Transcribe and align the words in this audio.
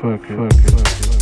fuck, 0.00 0.22
fuck, 0.26 0.52
fuck. 0.52 1.17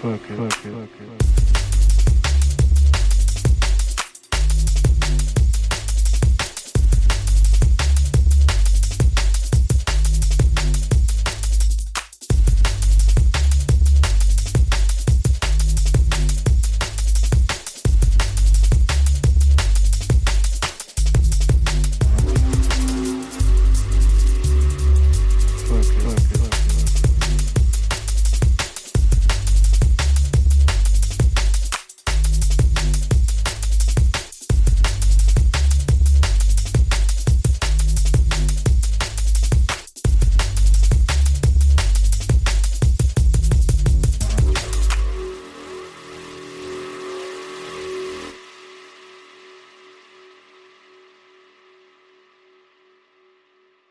Fuck 0.00 0.30
it. 0.30 0.36
Fuck 0.36 0.64
it. 0.64 1.49